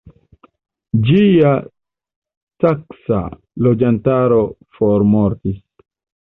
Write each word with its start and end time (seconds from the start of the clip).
Ĝia 1.09 1.51
saksa 2.65 3.21
loĝantaro 3.69 4.43
formortis. 4.81 5.65